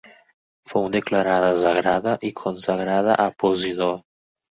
Fou 0.69 0.85
declarada 0.93 1.51
sagrada 1.63 2.13
i 2.29 2.31
consagrada 2.39 3.19
a 3.27 3.29
Posidó. 3.45 3.91